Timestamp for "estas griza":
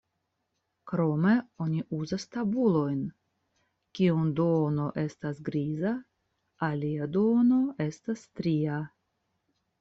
5.03-5.93